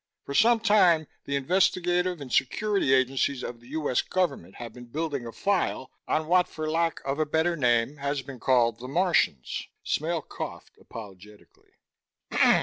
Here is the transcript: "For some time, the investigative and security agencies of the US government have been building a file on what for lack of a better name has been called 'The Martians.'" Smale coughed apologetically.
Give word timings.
"For 0.25 0.33
some 0.33 0.59
time, 0.61 1.05
the 1.25 1.35
investigative 1.35 2.21
and 2.21 2.33
security 2.33 2.91
agencies 2.91 3.43
of 3.43 3.59
the 3.59 3.67
US 3.79 4.01
government 4.01 4.55
have 4.55 4.73
been 4.73 4.87
building 4.87 5.27
a 5.27 5.31
file 5.31 5.91
on 6.07 6.25
what 6.25 6.47
for 6.47 6.67
lack 6.67 6.99
of 7.05 7.19
a 7.19 7.25
better 7.27 7.55
name 7.55 7.97
has 7.97 8.23
been 8.23 8.39
called 8.39 8.79
'The 8.79 8.87
Martians.'" 8.87 9.67
Smale 9.83 10.23
coughed 10.23 10.75
apologetically. 10.79 11.73